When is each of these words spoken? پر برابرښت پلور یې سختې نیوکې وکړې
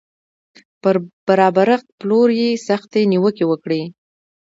پر 0.81 0.95
برابرښت 1.27 1.87
پلور 1.99 2.29
یې 2.39 2.49
سختې 2.67 3.01
نیوکې 3.11 3.45
وکړې 3.47 3.81